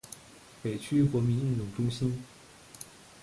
[0.63, 2.23] 北区国民运动中心